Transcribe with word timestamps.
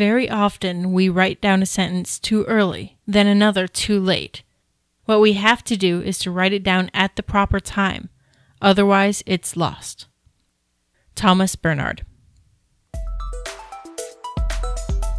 Very 0.00 0.30
often 0.30 0.94
we 0.94 1.10
write 1.10 1.42
down 1.42 1.60
a 1.60 1.66
sentence 1.66 2.18
too 2.18 2.44
early, 2.44 2.96
then 3.06 3.26
another 3.26 3.68
too 3.68 4.00
late. 4.00 4.42
What 5.04 5.20
we 5.20 5.34
have 5.34 5.62
to 5.64 5.76
do 5.76 6.00
is 6.00 6.18
to 6.20 6.30
write 6.30 6.54
it 6.54 6.62
down 6.62 6.90
at 6.94 7.16
the 7.16 7.22
proper 7.22 7.60
time, 7.60 8.08
otherwise, 8.62 9.22
it's 9.26 9.58
lost. 9.58 10.06
Thomas 11.14 11.54
Bernhard. 11.54 12.06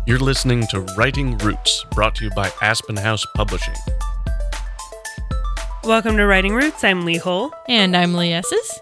You're 0.07 0.17
listening 0.17 0.65
to 0.71 0.79
Writing 0.97 1.37
Roots, 1.37 1.85
brought 1.91 2.15
to 2.15 2.25
you 2.25 2.31
by 2.31 2.51
Aspen 2.63 2.97
House 2.97 3.23
Publishing. 3.35 3.75
Welcome 5.83 6.17
to 6.17 6.25
Writing 6.25 6.55
Roots. 6.55 6.83
I'm 6.83 7.05
Leigh 7.05 7.17
Hull. 7.17 7.53
And 7.69 7.95
I'm 7.95 8.15
Ley 8.15 8.33
Esses. 8.33 8.79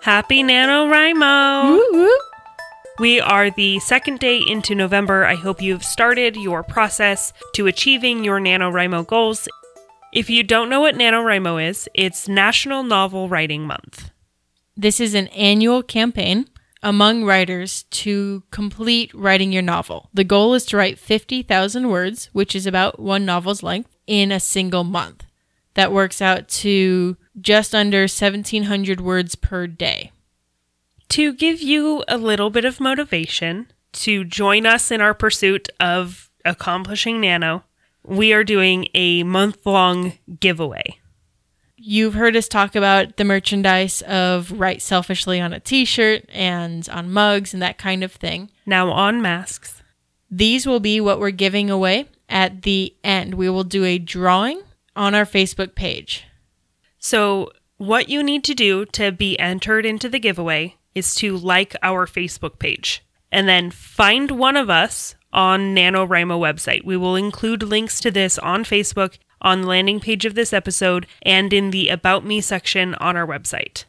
Happy 0.00 0.42
NaNoWriMo! 0.42 1.70
Woo 1.70 1.88
woo. 1.92 2.33
We 3.00 3.18
are 3.18 3.50
the 3.50 3.80
second 3.80 4.20
day 4.20 4.38
into 4.38 4.72
November. 4.72 5.24
I 5.24 5.34
hope 5.34 5.60
you've 5.60 5.84
started 5.84 6.36
your 6.36 6.62
process 6.62 7.32
to 7.54 7.66
achieving 7.66 8.22
your 8.22 8.38
NaNoWriMo 8.38 9.08
goals. 9.08 9.48
If 10.12 10.30
you 10.30 10.44
don't 10.44 10.68
know 10.68 10.80
what 10.80 10.94
NaNoWriMo 10.94 11.70
is, 11.70 11.88
it's 11.92 12.28
National 12.28 12.84
Novel 12.84 13.28
Writing 13.28 13.66
Month. 13.66 14.12
This 14.76 15.00
is 15.00 15.12
an 15.14 15.26
annual 15.28 15.82
campaign 15.82 16.48
among 16.84 17.24
writers 17.24 17.82
to 17.90 18.44
complete 18.52 19.12
writing 19.12 19.50
your 19.50 19.62
novel. 19.62 20.08
The 20.14 20.22
goal 20.22 20.54
is 20.54 20.64
to 20.66 20.76
write 20.76 20.96
50,000 20.96 21.88
words, 21.88 22.30
which 22.32 22.54
is 22.54 22.64
about 22.64 23.00
one 23.00 23.24
novel's 23.24 23.64
length, 23.64 23.96
in 24.06 24.30
a 24.30 24.38
single 24.38 24.84
month. 24.84 25.24
That 25.74 25.92
works 25.92 26.22
out 26.22 26.46
to 26.60 27.16
just 27.40 27.74
under 27.74 28.02
1,700 28.02 29.00
words 29.00 29.34
per 29.34 29.66
day. 29.66 30.12
To 31.10 31.32
give 31.32 31.60
you 31.60 32.02
a 32.08 32.18
little 32.18 32.50
bit 32.50 32.64
of 32.64 32.80
motivation 32.80 33.68
to 33.92 34.24
join 34.24 34.66
us 34.66 34.90
in 34.90 35.00
our 35.00 35.14
pursuit 35.14 35.68
of 35.78 36.30
accomplishing 36.44 37.20
Nano, 37.20 37.64
we 38.02 38.32
are 38.32 38.44
doing 38.44 38.88
a 38.94 39.22
month 39.22 39.64
long 39.64 40.18
giveaway. 40.40 40.98
You've 41.76 42.14
heard 42.14 42.36
us 42.36 42.48
talk 42.48 42.74
about 42.74 43.16
the 43.16 43.24
merchandise 43.24 44.02
of 44.02 44.52
Write 44.52 44.82
Selfishly 44.82 45.40
on 45.40 45.52
a 45.52 45.60
t 45.60 45.84
shirt 45.84 46.24
and 46.32 46.88
on 46.88 47.12
mugs 47.12 47.52
and 47.52 47.62
that 47.62 47.78
kind 47.78 48.02
of 48.02 48.12
thing. 48.12 48.50
Now 48.66 48.90
on 48.90 49.20
masks. 49.20 49.82
These 50.30 50.66
will 50.66 50.80
be 50.80 51.00
what 51.00 51.20
we're 51.20 51.30
giving 51.30 51.70
away 51.70 52.08
at 52.28 52.62
the 52.62 52.94
end. 53.04 53.34
We 53.34 53.48
will 53.48 53.64
do 53.64 53.84
a 53.84 53.98
drawing 53.98 54.62
on 54.96 55.14
our 55.14 55.26
Facebook 55.26 55.74
page. 55.74 56.24
So, 56.98 57.50
what 57.76 58.08
you 58.08 58.22
need 58.22 58.44
to 58.44 58.54
do 58.54 58.86
to 58.86 59.12
be 59.12 59.38
entered 59.38 59.84
into 59.84 60.08
the 60.08 60.18
giveaway 60.18 60.76
is 60.94 61.14
to 61.16 61.36
like 61.36 61.76
our 61.82 62.06
Facebook 62.06 62.58
page 62.58 63.04
and 63.34 63.48
then 63.48 63.68
find 63.68 64.30
one 64.30 64.56
of 64.56 64.70
us 64.70 65.16
on 65.32 65.74
NaNoWriMo 65.74 66.38
website. 66.38 66.84
We 66.84 66.96
will 66.96 67.16
include 67.16 67.64
links 67.64 68.00
to 68.02 68.12
this 68.12 68.38
on 68.38 68.62
Facebook, 68.62 69.18
on 69.42 69.62
the 69.62 69.66
landing 69.66 69.98
page 69.98 70.24
of 70.24 70.36
this 70.36 70.52
episode, 70.52 71.08
and 71.22 71.52
in 71.52 71.72
the 71.72 71.88
About 71.88 72.24
Me 72.24 72.40
section 72.40 72.94
on 72.94 73.16
our 73.16 73.26
website. 73.26 73.86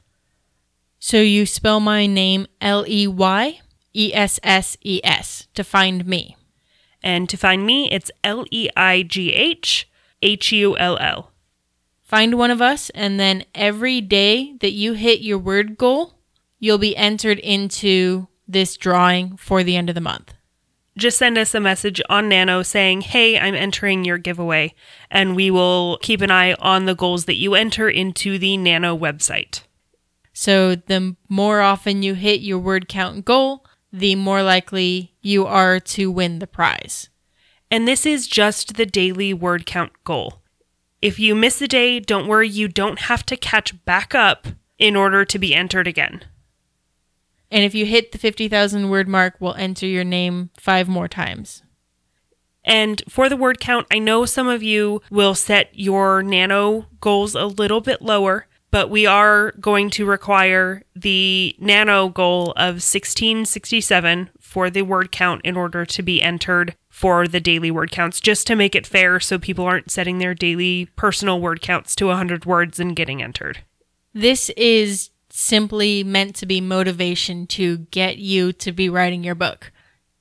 So 0.98 1.18
you 1.18 1.46
spell 1.46 1.80
my 1.80 2.08
name 2.08 2.48
L 2.60 2.84
E 2.88 3.06
Y 3.06 3.60
E 3.94 4.12
S 4.16 4.40
S 4.42 4.78
E 4.82 5.00
S 5.04 5.48
to 5.54 5.64
find 5.64 6.08
me. 6.08 6.36
And 7.04 7.30
to 7.30 7.38
find 7.38 7.68
me, 7.68 7.92
it's 7.92 8.10
L 8.24 8.46
E 8.50 8.68
I 8.76 9.04
G 9.04 9.32
H 9.32 9.88
H 10.24 10.52
U 10.52 10.76
L 10.76 10.98
L. 10.98 11.32
Find 12.02 12.34
one 12.34 12.50
of 12.50 12.64
us, 12.64 12.90
and 12.92 13.20
then 13.20 13.46
every 13.54 14.02
day 14.02 14.56
that 14.62 14.72
you 14.72 14.94
hit 14.94 15.22
your 15.22 15.38
word 15.38 15.78
goal, 15.78 16.15
you'll 16.60 16.78
be 16.78 16.96
entered 16.96 17.40
into 17.40 18.28
this 18.48 18.78
drawing 18.78 19.38
for 19.38 19.64
the 19.64 19.76
end 19.76 19.90
of 19.90 19.96
the 19.96 20.02
month. 20.02 20.34
Just 20.98 21.18
send 21.18 21.38
us 21.38 21.54
a 21.54 21.60
message 21.60 22.02
on 22.10 22.30
Nano 22.30 22.64
saying, 22.64 23.02
Hey, 23.02 23.38
I'm 23.38 23.56
entering 23.56 24.06
your 24.06 24.18
giveaway, 24.18 24.74
and 25.12 25.36
we 25.36 25.52
will 25.52 25.98
keep 26.02 26.22
an 26.22 26.32
eye 26.32 26.54
on 26.54 26.86
the 26.86 26.96
goals 26.96 27.26
that 27.26 27.36
you 27.36 27.54
enter 27.54 27.90
into 27.90 28.38
the 28.38 28.56
Nano 28.56 28.98
website. 28.98 29.64
So 30.32 30.76
the 30.76 31.16
more 31.28 31.62
often 31.62 32.02
you 32.02 32.14
hit 32.14 32.42
your 32.42 32.60
word 32.60 32.88
count 32.88 33.26
goal, 33.26 33.66
the 33.92 34.16
more 34.16 34.42
likely 34.44 35.16
you 35.22 35.46
are 35.46 35.80
to 35.80 36.12
win 36.12 36.40
the 36.40 36.48
prize. 36.48 37.10
And 37.72 37.88
this 37.88 38.06
is 38.06 38.28
just 38.28 38.76
the 38.76 38.86
daily 38.86 39.34
word 39.34 39.66
count 39.66 39.92
goal. 40.04 40.42
If 41.02 41.20
you 41.20 41.36
miss 41.36 41.62
a 41.62 41.68
day, 41.68 42.00
don't 42.00 42.28
worry, 42.28 42.48
you 42.48 42.68
don't 42.68 43.00
have 43.00 43.26
to 43.28 43.38
catch 43.38 43.84
back 43.86 44.16
up 44.16 44.48
in 44.78 44.96
order 44.96 45.26
to 45.26 45.40
be 45.40 45.54
entered 45.54 45.88
again. 45.88 46.24
And 47.52 47.64
if 47.64 47.76
you 47.76 47.86
hit 47.86 48.12
the 48.12 48.18
50,000 48.18 48.90
word 48.90 49.08
mark, 49.08 49.36
we'll 49.40 49.54
enter 49.56 49.86
your 49.86 50.04
name 50.04 50.50
five 50.58 50.88
more 50.88 51.08
times. 51.08 51.62
And 52.64 53.04
for 53.08 53.30
the 53.30 53.38
word 53.38 53.60
count, 53.60 53.88
I 53.92 54.00
know 54.00 54.26
some 54.26 54.48
of 54.48 54.64
you 54.64 55.02
will 55.12 55.36
set 55.36 55.70
your 55.74 56.24
nano 56.24 56.88
goals 57.00 57.36
a 57.36 57.46
little 57.46 57.80
bit 57.80 58.02
lower, 58.02 58.48
but 58.72 58.90
we 58.90 59.06
are 59.06 59.52
going 59.54 59.90
to 59.92 60.06
require 60.06 60.84
the 60.96 61.56
nano 61.60 62.10
goal 62.10 62.52
of 62.54 62.82
1667 62.82 64.32
for 64.40 64.70
the 64.70 64.82
word 64.82 65.12
count 65.12 65.42
in 65.46 65.56
order 65.56 65.86
to 65.86 66.02
be 66.02 66.22
entered 66.22 66.76
for 66.90 67.28
the 67.28 67.40
daily 67.40 67.70
word 67.70 67.92
counts, 67.92 68.20
just 68.20 68.48
to 68.48 68.56
make 68.56 68.74
it 68.74 68.88
fair 68.88 69.20
so 69.20 69.38
people 69.38 69.66
aren't 69.66 69.92
setting 69.92 70.18
their 70.18 70.34
daily 70.34 70.88
personal 70.96 71.40
word 71.40 71.62
counts 71.62 71.96
to 71.96 72.08
100 72.08 72.46
words 72.46 72.80
and 72.80 72.96
getting 72.96 73.22
entered. 73.22 73.60
This 74.14 74.50
is 74.52 75.12
simply 75.36 76.02
meant 76.02 76.34
to 76.34 76.46
be 76.46 76.62
motivation 76.62 77.46
to 77.46 77.80
get 77.92 78.18
you 78.18 78.54
to 78.54 78.72
be 78.72 78.88
writing 78.88 79.22
your 79.22 79.36
book. 79.36 79.70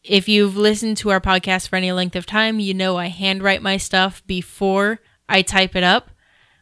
If 0.02 0.28
you've 0.28 0.56
listened 0.56 0.97
to 0.98 1.10
our 1.10 1.20
podcast 1.20 1.69
for 1.69 1.76
any 1.76 1.92
length 1.92 2.16
of 2.16 2.26
time, 2.26 2.58
you 2.58 2.75
know 2.75 2.97
I 2.97 3.06
handwrite 3.06 3.62
my 3.62 3.76
stuff 3.76 4.26
before 4.26 4.98
I 5.28 5.42
type 5.42 5.76
it 5.76 5.84
up. 5.84 6.10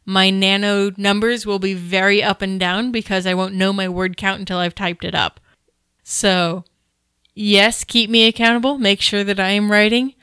My 0.04 0.28
nano 0.28 0.92
numbers 0.98 1.46
will 1.46 1.58
be 1.58 1.72
very 1.72 2.22
up 2.22 2.42
and 2.42 2.60
down 2.60 2.92
because 2.92 3.26
I 3.26 3.32
won't 3.32 3.54
know 3.54 3.72
my 3.72 3.88
word 3.88 4.18
count 4.18 4.40
until 4.40 4.58
I've 4.58 4.74
typed 4.74 5.04
it 5.04 5.14
up. 5.14 5.40
So, 6.02 6.64
yes, 7.34 7.84
keep 7.84 8.10
me 8.10 8.26
accountable. 8.26 8.76
Make 8.76 9.00
sure 9.00 9.24
that 9.24 9.40
I 9.40 9.50
am 9.50 9.72
writing. 9.72 10.14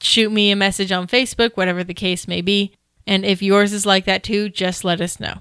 Shoot 0.00 0.32
me 0.32 0.50
a 0.50 0.56
message 0.56 0.90
on 0.90 1.06
Facebook, 1.06 1.52
whatever 1.54 1.84
the 1.84 1.92
case 1.92 2.26
may 2.26 2.40
be. 2.40 2.74
And 3.06 3.26
if 3.26 3.42
yours 3.42 3.74
is 3.74 3.84
like 3.84 4.06
that 4.06 4.24
too, 4.24 4.48
just 4.48 4.84
let 4.84 5.02
us 5.02 5.20
know 5.20 5.40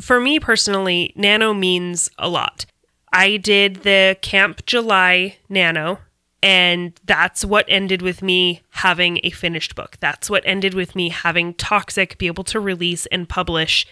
for 0.00 0.20
me 0.20 0.38
personally, 0.38 1.12
nano 1.16 1.54
means 1.54 2.10
a 2.18 2.28
lot. 2.28 2.66
I 3.12 3.36
did 3.36 3.76
the 3.76 4.16
Camp 4.20 4.66
July 4.66 5.36
Nano, 5.48 6.00
and 6.42 6.98
that's 7.04 7.44
what 7.44 7.64
ended 7.68 8.02
with 8.02 8.22
me 8.22 8.62
having 8.70 9.20
a 9.22 9.30
finished 9.30 9.74
book. 9.74 9.96
That's 10.00 10.28
what 10.28 10.42
ended 10.44 10.74
with 10.74 10.94
me 10.94 11.08
having 11.08 11.54
Toxic 11.54 12.18
be 12.18 12.26
able 12.26 12.44
to 12.44 12.60
release 12.60 13.06
and 13.06 13.28
publish. 13.28 13.86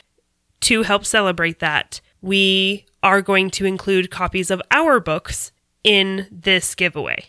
To 0.61 0.83
help 0.83 1.05
celebrate 1.05 1.61
that, 1.61 2.01
we 2.21 2.87
are 3.03 3.23
going 3.23 3.51
to 3.51 3.67
include 3.67 4.11
copies 4.11 4.51
of 4.51 4.63
our 4.71 5.01
books 5.01 5.53
in 5.83 6.27
this 6.31 6.75
giveaway. 6.75 7.27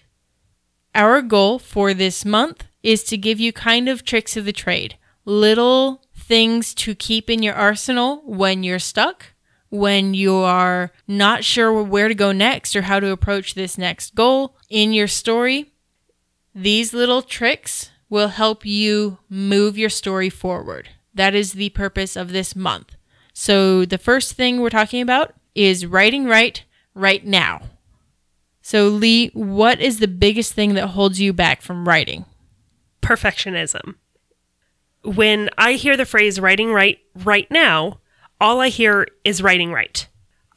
Our 0.94 1.22
goal 1.22 1.60
for 1.60 1.94
this 1.94 2.24
month 2.24 2.64
is 2.82 3.04
to 3.06 3.18
give 3.18 3.40
you 3.40 3.52
kind 3.52 3.90
of 3.90 4.06
tricks 4.06 4.38
of 4.38 4.46
the 4.46 4.54
trade, 4.54 4.98
little 5.26 6.05
things 6.28 6.74
to 6.74 6.96
keep 6.96 7.30
in 7.30 7.44
your 7.44 7.54
arsenal 7.54 8.22
when 8.26 8.64
you're 8.64 8.80
stuck, 8.80 9.28
when 9.70 10.14
you 10.14 10.34
are 10.36 10.92
not 11.08 11.44
sure 11.44 11.84
where 11.84 12.08
to 12.08 12.16
go 12.16 12.32
next 12.32 12.76
or 12.76 12.84
how 12.84 13.00
to 13.00 13.12
approach 13.12 13.54
this 13.54 13.78
next 13.78 14.16
goal 14.16 14.56
in 14.70 14.92
your 14.92 15.08
story. 15.08 15.72
These 16.54 16.94
little 16.94 17.22
tricks 17.22 17.92
will 18.10 18.30
help 18.30 18.66
you 18.66 19.20
move 19.30 19.78
your 19.78 19.90
story 19.90 20.30
forward. 20.30 20.90
That 21.14 21.36
is 21.36 21.54
the 21.54 21.70
purpose 21.70 22.16
of 22.16 22.32
this 22.32 22.56
month. 22.56 22.96
So, 23.34 23.84
the 23.84 23.98
first 23.98 24.34
thing 24.34 24.62
we're 24.62 24.70
talking 24.70 25.02
about 25.02 25.34
is 25.54 25.86
writing 25.86 26.26
right 26.26 26.64
right 26.94 27.26
now. 27.26 27.62
So, 28.62 28.88
Lee, 28.88 29.30
what 29.34 29.82
is 29.82 30.00
the 30.00 30.08
biggest 30.08 30.54
thing 30.54 30.74
that 30.76 30.88
holds 30.88 31.20
you 31.20 31.34
back 31.34 31.62
from 31.62 31.88
writing? 31.88 32.26
Perfectionism 33.02 33.96
when 35.06 35.50
I 35.58 35.74
hear 35.74 35.96
the 35.96 36.06
phrase 36.06 36.40
writing 36.40 36.72
right 36.72 37.00
right 37.24 37.50
now, 37.50 38.00
all 38.40 38.60
I 38.60 38.70
hear 38.70 39.08
is 39.24 39.42
writing 39.42 39.72
right. 39.72 40.08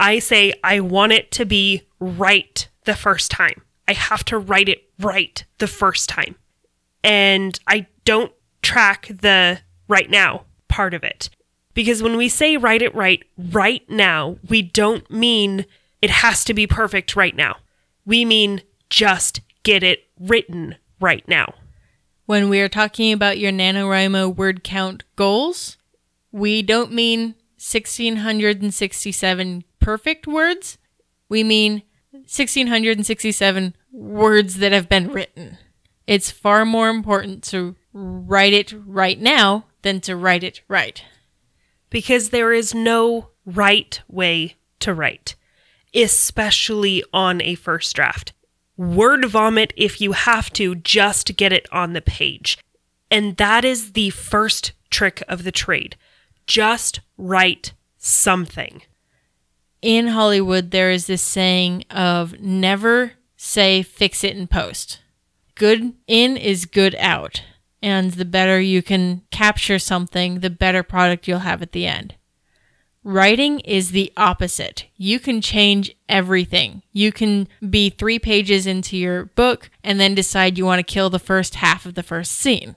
I 0.00 0.18
say, 0.18 0.54
I 0.62 0.80
want 0.80 1.12
it 1.12 1.30
to 1.32 1.44
be 1.44 1.82
right 2.00 2.68
the 2.84 2.94
first 2.94 3.30
time. 3.30 3.62
I 3.86 3.92
have 3.92 4.24
to 4.26 4.38
write 4.38 4.68
it 4.68 4.88
right 4.98 5.44
the 5.58 5.66
first 5.66 6.08
time. 6.08 6.36
And 7.02 7.58
I 7.66 7.86
don't 8.04 8.32
track 8.62 9.08
the 9.08 9.60
right 9.88 10.10
now 10.10 10.44
part 10.68 10.94
of 10.94 11.04
it. 11.04 11.30
Because 11.74 12.02
when 12.02 12.16
we 12.16 12.28
say 12.28 12.56
write 12.56 12.82
it 12.82 12.94
right 12.94 13.22
right 13.36 13.88
now, 13.88 14.38
we 14.48 14.62
don't 14.62 15.08
mean 15.10 15.64
it 16.02 16.10
has 16.10 16.44
to 16.44 16.54
be 16.54 16.66
perfect 16.66 17.16
right 17.16 17.34
now. 17.34 17.56
We 18.04 18.24
mean 18.24 18.62
just 18.90 19.40
get 19.62 19.82
it 19.82 20.04
written 20.18 20.76
right 21.00 21.26
now. 21.28 21.54
When 22.28 22.48
we 22.50 22.60
are 22.60 22.68
talking 22.68 23.14
about 23.14 23.38
your 23.38 23.52
NaNoWriMo 23.52 24.36
word 24.36 24.62
count 24.62 25.02
goals, 25.16 25.78
we 26.30 26.60
don't 26.60 26.92
mean 26.92 27.36
1667 27.56 29.64
perfect 29.80 30.26
words. 30.26 30.76
We 31.30 31.42
mean 31.42 31.84
1667 32.10 33.74
words 33.90 34.56
that 34.56 34.72
have 34.72 34.90
been 34.90 35.10
written. 35.10 35.56
It's 36.06 36.30
far 36.30 36.66
more 36.66 36.90
important 36.90 37.42
to 37.44 37.76
write 37.94 38.52
it 38.52 38.74
right 38.76 39.18
now 39.18 39.64
than 39.80 40.02
to 40.02 40.14
write 40.14 40.44
it 40.44 40.60
right. 40.68 41.02
Because 41.88 42.28
there 42.28 42.52
is 42.52 42.74
no 42.74 43.30
right 43.46 44.02
way 44.06 44.56
to 44.80 44.92
write, 44.92 45.34
especially 45.94 47.02
on 47.10 47.40
a 47.40 47.54
first 47.54 47.96
draft. 47.96 48.34
Word 48.78 49.24
vomit 49.24 49.74
if 49.76 50.00
you 50.00 50.12
have 50.12 50.50
to, 50.54 50.76
just 50.76 51.36
get 51.36 51.52
it 51.52 51.66
on 51.72 51.92
the 51.92 52.00
page. 52.00 52.56
And 53.10 53.36
that 53.36 53.64
is 53.64 53.92
the 53.92 54.10
first 54.10 54.72
trick 54.88 55.22
of 55.28 55.42
the 55.42 55.52
trade. 55.52 55.96
Just 56.46 57.00
write 57.18 57.72
something. 57.98 58.82
In 59.82 60.08
Hollywood, 60.08 60.70
there 60.70 60.90
is 60.90 61.06
this 61.06 61.22
saying 61.22 61.84
of 61.90 62.40
never 62.40 63.12
say 63.36 63.82
fix 63.82 64.22
it 64.22 64.36
in 64.36 64.46
post. 64.46 65.00
Good 65.56 65.94
in 66.06 66.36
is 66.36 66.64
good 66.64 66.94
out. 67.00 67.42
And 67.82 68.12
the 68.12 68.24
better 68.24 68.60
you 68.60 68.82
can 68.82 69.22
capture 69.30 69.78
something, 69.78 70.40
the 70.40 70.50
better 70.50 70.82
product 70.82 71.26
you'll 71.26 71.40
have 71.40 71.62
at 71.62 71.72
the 71.72 71.86
end. 71.86 72.14
Writing 73.04 73.60
is 73.60 73.92
the 73.92 74.12
opposite. 74.16 74.86
You 74.96 75.18
can 75.20 75.40
change 75.40 75.94
everything. 76.08 76.82
You 76.92 77.12
can 77.12 77.48
be 77.70 77.90
three 77.90 78.18
pages 78.18 78.66
into 78.66 78.96
your 78.96 79.26
book 79.26 79.70
and 79.84 79.98
then 80.00 80.14
decide 80.14 80.58
you 80.58 80.66
want 80.66 80.80
to 80.80 80.92
kill 80.92 81.08
the 81.08 81.18
first 81.18 81.56
half 81.56 81.86
of 81.86 81.94
the 81.94 82.02
first 82.02 82.32
scene. 82.32 82.76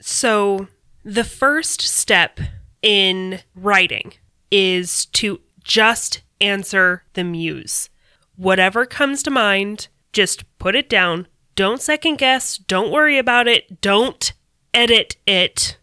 So, 0.00 0.68
the 1.04 1.24
first 1.24 1.82
step 1.82 2.40
in 2.80 3.40
writing 3.54 4.14
is 4.50 5.06
to 5.06 5.40
just 5.62 6.22
answer 6.40 7.02
the 7.14 7.24
muse. 7.24 7.90
Whatever 8.36 8.86
comes 8.86 9.22
to 9.24 9.30
mind, 9.30 9.88
just 10.12 10.44
put 10.58 10.74
it 10.74 10.88
down. 10.88 11.26
Don't 11.56 11.82
second 11.82 12.18
guess. 12.18 12.58
Don't 12.58 12.90
worry 12.90 13.18
about 13.18 13.46
it. 13.46 13.80
Don't 13.80 14.32
edit 14.72 15.16
it. 15.26 15.78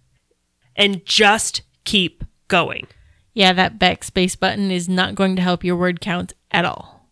And 0.76 1.06
just 1.06 1.62
keep 1.84 2.24
going. 2.48 2.88
Yeah, 3.34 3.54
that 3.54 3.80
backspace 3.80 4.38
button 4.38 4.72
is 4.72 4.90
not 4.90 5.16
going 5.16 5.36
to 5.38 5.42
help 5.42 5.64
your 5.64 5.76
word 5.76 6.02
count 6.02 6.34
at 6.52 6.66
all. 6.66 7.08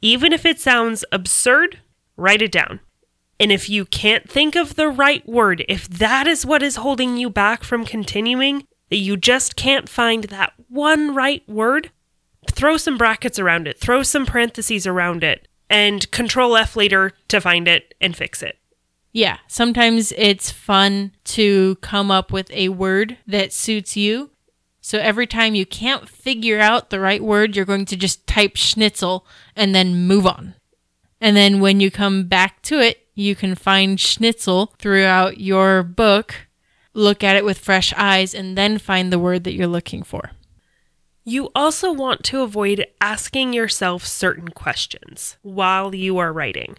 Even 0.00 0.32
if 0.32 0.46
it 0.46 0.60
sounds 0.60 1.04
absurd, 1.10 1.80
write 2.16 2.42
it 2.42 2.52
down. 2.52 2.80
And 3.40 3.52
if 3.52 3.68
you 3.68 3.84
can't 3.84 4.28
think 4.28 4.56
of 4.56 4.74
the 4.74 4.88
right 4.88 5.26
word, 5.28 5.64
if 5.68 5.88
that 5.88 6.26
is 6.26 6.46
what 6.46 6.62
is 6.62 6.76
holding 6.76 7.16
you 7.16 7.30
back 7.30 7.64
from 7.64 7.84
continuing, 7.84 8.66
that 8.90 8.96
you 8.96 9.16
just 9.16 9.56
can't 9.56 9.88
find 9.88 10.24
that 10.24 10.52
one 10.68 11.14
right 11.14 11.48
word, 11.48 11.90
throw 12.50 12.76
some 12.76 12.98
brackets 12.98 13.38
around 13.38 13.68
it, 13.68 13.78
throw 13.78 14.02
some 14.02 14.26
parentheses 14.26 14.86
around 14.86 15.22
it, 15.22 15.46
and 15.70 16.10
control 16.10 16.56
F 16.56 16.76
later 16.76 17.12
to 17.28 17.40
find 17.40 17.68
it 17.68 17.94
and 18.00 18.16
fix 18.16 18.42
it. 18.42 18.58
Yeah, 19.12 19.38
sometimes 19.46 20.12
it's 20.16 20.50
fun 20.50 21.12
to 21.24 21.76
come 21.76 22.10
up 22.10 22.32
with 22.32 22.50
a 22.50 22.68
word 22.70 23.18
that 23.26 23.52
suits 23.52 23.96
you. 23.96 24.30
So 24.88 24.96
every 24.98 25.26
time 25.26 25.54
you 25.54 25.66
can't 25.66 26.08
figure 26.08 26.60
out 26.60 26.88
the 26.88 26.98
right 26.98 27.22
word, 27.22 27.54
you're 27.54 27.66
going 27.66 27.84
to 27.84 27.94
just 27.94 28.26
type 28.26 28.56
schnitzel 28.56 29.26
and 29.54 29.74
then 29.74 30.06
move 30.06 30.26
on. 30.26 30.54
And 31.20 31.36
then 31.36 31.60
when 31.60 31.78
you 31.78 31.90
come 31.90 32.26
back 32.26 32.62
to 32.62 32.80
it, 32.80 33.06
you 33.14 33.36
can 33.36 33.54
find 33.54 34.00
schnitzel 34.00 34.72
throughout 34.78 35.40
your 35.40 35.82
book, 35.82 36.36
look 36.94 37.22
at 37.22 37.36
it 37.36 37.44
with 37.44 37.58
fresh 37.58 37.92
eyes, 37.98 38.32
and 38.32 38.56
then 38.56 38.78
find 38.78 39.12
the 39.12 39.18
word 39.18 39.44
that 39.44 39.52
you're 39.52 39.66
looking 39.66 40.02
for. 40.02 40.30
You 41.22 41.50
also 41.54 41.92
want 41.92 42.24
to 42.24 42.40
avoid 42.40 42.86
asking 42.98 43.52
yourself 43.52 44.06
certain 44.06 44.48
questions 44.48 45.36
while 45.42 45.94
you 45.94 46.16
are 46.16 46.32
writing. 46.32 46.78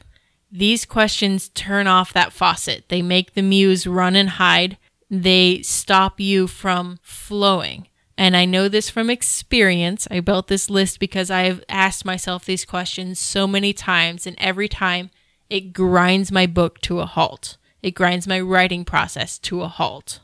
These 0.51 0.83
questions 0.83 1.49
turn 1.49 1.85
off 1.85 2.11
that 2.13 2.33
faucet. 2.33 2.85
They 2.89 3.03
make 3.03 3.35
the 3.35 3.43
muse 3.43 3.85
run 3.85 4.15
and 4.15 4.29
hide. 4.29 4.79
They 5.11 5.61
stop 5.61 6.19
you 6.19 6.47
from 6.47 6.97
flowing. 7.03 7.85
And 8.19 8.35
I 8.35 8.43
know 8.43 8.67
this 8.67 8.89
from 8.89 9.09
experience. 9.09 10.05
I 10.11 10.19
built 10.19 10.49
this 10.49 10.69
list 10.69 10.99
because 10.99 11.31
I've 11.31 11.63
asked 11.69 12.03
myself 12.03 12.43
these 12.43 12.65
questions 12.65 13.17
so 13.17 13.47
many 13.47 13.71
times, 13.71 14.27
and 14.27 14.35
every 14.39 14.67
time 14.67 15.09
it 15.49 15.71
grinds 15.71 16.29
my 16.29 16.45
book 16.45 16.81
to 16.81 16.99
a 16.99 17.05
halt. 17.05 17.55
It 17.81 17.91
grinds 17.91 18.27
my 18.27 18.41
writing 18.41 18.83
process 18.83 19.39
to 19.39 19.61
a 19.61 19.69
halt. 19.69 20.19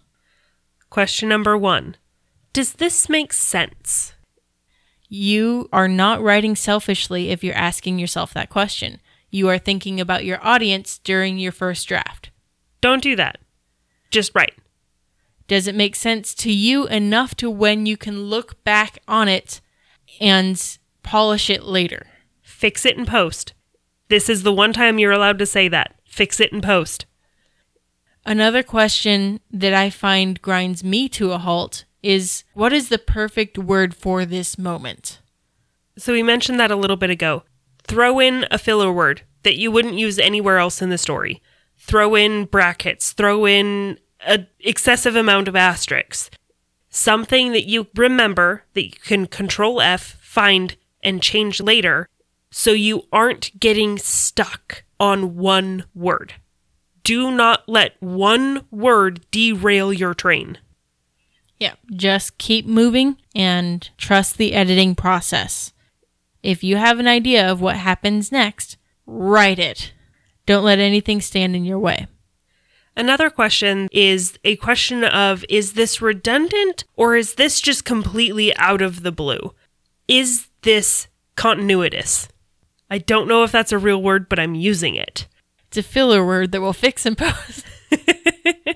Question 0.89 1.29
number 1.29 1.57
one 1.57 1.95
Does 2.51 2.73
this 2.73 3.07
make 3.07 3.31
sense? 3.31 4.13
You 5.07 5.69
are 5.71 5.87
not 5.87 6.21
writing 6.21 6.57
selfishly 6.57 7.29
if 7.29 7.45
you're 7.45 7.55
asking 7.55 7.97
yourself 7.97 8.33
that 8.33 8.49
question. 8.49 8.99
You 9.31 9.47
are 9.47 9.57
thinking 9.57 10.01
about 10.01 10.25
your 10.25 10.45
audience 10.45 10.97
during 10.97 11.37
your 11.37 11.53
first 11.53 11.87
draft. 11.87 12.29
Don't 12.81 13.01
do 13.01 13.15
that. 13.15 13.37
Just 14.11 14.35
write. 14.35 14.55
Does 15.47 15.67
it 15.67 15.75
make 15.75 15.95
sense 15.95 16.33
to 16.35 16.51
you 16.51 16.87
enough 16.87 17.35
to 17.35 17.49
when 17.49 17.85
you 17.85 17.97
can 17.97 18.23
look 18.23 18.63
back 18.63 18.99
on 19.07 19.27
it 19.27 19.61
and 20.19 20.77
polish 21.03 21.49
it 21.49 21.63
later? 21.63 22.07
Fix 22.41 22.85
it 22.85 22.97
in 22.97 23.05
post. 23.05 23.53
This 24.09 24.29
is 24.29 24.43
the 24.43 24.53
one 24.53 24.73
time 24.73 24.97
you're 24.97 25.11
allowed 25.11 25.39
to 25.39 25.45
say 25.45 25.67
that. 25.67 25.95
Fix 26.05 26.39
it 26.39 26.51
in 26.51 26.61
post. 26.61 27.05
Another 28.25 28.63
question 28.63 29.39
that 29.51 29.73
I 29.73 29.91
find 29.91 30.41
grinds 30.41 30.83
me 30.83 31.07
to 31.09 31.31
a 31.31 31.37
halt 31.37 31.85
is 32.01 32.43
what 32.53 32.73
is 32.73 32.89
the 32.89 32.97
perfect 32.97 33.57
word 33.57 33.95
for 33.95 34.25
this 34.25 34.57
moment? 34.57 35.21
So 35.97 36.11
we 36.11 36.23
mentioned 36.23 36.59
that 36.59 36.71
a 36.71 36.75
little 36.75 36.97
bit 36.97 37.09
ago. 37.09 37.43
Throw 37.83 38.19
in 38.19 38.47
a 38.49 38.57
filler 38.57 38.91
word 38.91 39.21
that 39.43 39.57
you 39.57 39.71
wouldn't 39.71 39.99
use 39.99 40.17
anywhere 40.17 40.57
else 40.57 40.81
in 40.81 40.89
the 40.89 40.97
story. 40.97 41.41
Throw 41.77 42.15
in 42.15 42.45
brackets, 42.45 43.11
throw 43.11 43.45
in 43.45 43.99
an 44.25 44.47
excessive 44.59 45.15
amount 45.15 45.47
of 45.47 45.55
asterisks. 45.55 46.29
Something 46.89 47.51
that 47.51 47.65
you 47.65 47.87
remember 47.95 48.63
that 48.73 48.85
you 48.85 48.91
can 48.91 49.27
control 49.27 49.81
F, 49.81 50.17
find, 50.21 50.75
and 51.03 51.21
change 51.21 51.59
later 51.61 52.09
so 52.49 52.71
you 52.71 53.03
aren't 53.11 53.59
getting 53.59 53.97
stuck 53.97 54.83
on 54.99 55.35
one 55.35 55.85
word. 55.93 56.35
Do 57.03 57.29
not 57.29 57.67
let 57.67 58.01
one 58.01 58.65
word 58.71 59.25
derail 59.29 59.93
your 59.93 60.13
train. 60.13 60.57
Yeah, 61.59 61.73
just 61.93 62.37
keep 62.37 62.65
moving 62.65 63.17
and 63.35 63.89
trust 63.97 64.37
the 64.37 64.53
editing 64.53 64.95
process. 64.95 65.73
If 66.41 66.63
you 66.63 66.77
have 66.77 66.99
an 66.99 67.07
idea 67.07 67.49
of 67.49 67.61
what 67.61 67.75
happens 67.75 68.31
next, 68.31 68.77
write 69.05 69.59
it. 69.59 69.93
Don't 70.45 70.63
let 70.63 70.79
anything 70.79 71.21
stand 71.21 71.55
in 71.55 71.65
your 71.65 71.79
way. 71.79 72.07
Another 72.97 73.29
question 73.29 73.89
is 73.91 74.39
a 74.45 74.55
question 74.55 75.03
of 75.03 75.43
is 75.49 75.73
this 75.73 76.01
redundant 76.01 76.85
or 76.95 77.15
is 77.15 77.35
this 77.35 77.59
just 77.59 77.83
completely 77.83 78.55
out 78.55 78.81
of 78.81 79.03
the 79.03 79.11
blue? 79.11 79.53
Is 80.07 80.47
this 80.61 81.07
continuitous? 81.35 82.29
I 82.89 82.99
don't 82.99 83.27
know 83.27 83.43
if 83.43 83.51
that's 83.51 83.71
a 83.71 83.77
real 83.77 84.01
word, 84.01 84.29
but 84.29 84.39
I'm 84.39 84.55
using 84.55 84.95
it. 84.95 85.27
It's 85.67 85.77
a 85.77 85.83
filler 85.83 86.25
word 86.25 86.51
that 86.51 86.61
will 86.61 86.73
fix 86.73 87.05
and 87.05 87.17
post. 87.17 87.65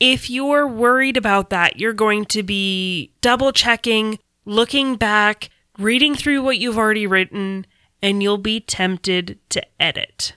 if 0.00 0.28
you're 0.28 0.66
worried 0.66 1.16
about 1.16 1.50
that, 1.50 1.78
you're 1.78 1.92
going 1.92 2.24
to 2.26 2.42
be 2.42 3.12
double 3.20 3.52
checking, 3.52 4.18
looking 4.44 4.96
back, 4.96 5.50
reading 5.78 6.14
through 6.14 6.42
what 6.42 6.58
you've 6.58 6.78
already 6.78 7.06
written, 7.06 7.66
and 8.02 8.22
you'll 8.22 8.38
be 8.38 8.58
tempted 8.58 9.38
to 9.50 9.62
edit. 9.80 10.34